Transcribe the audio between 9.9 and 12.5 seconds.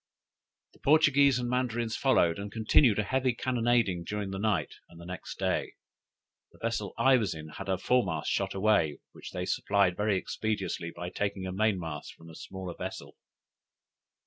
very expeditiously by taking a mainmast from a